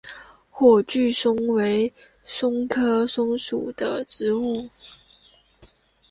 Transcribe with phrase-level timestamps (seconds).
[0.49, 1.93] 火炬松为
[2.25, 4.67] 松科松属的植物。